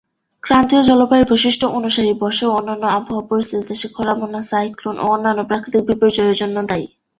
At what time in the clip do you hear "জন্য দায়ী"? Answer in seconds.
6.41-6.85